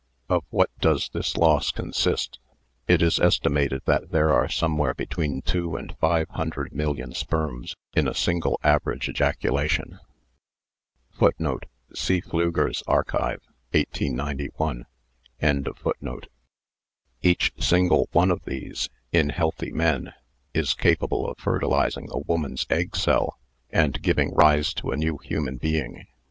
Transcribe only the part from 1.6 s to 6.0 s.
consist.? It is estimated that there are somewhere between two and